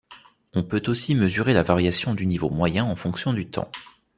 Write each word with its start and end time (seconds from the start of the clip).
On 0.55 0.63
peut 0.63 0.81
aussi 0.87 1.13
mesurer 1.13 1.53
la 1.53 1.61
variation 1.61 2.15
du 2.15 2.25
niveau 2.25 2.49
moyen 2.49 2.85
en 2.85 2.95
fonction 2.95 3.33
du 3.33 3.51
temps. 3.51 3.69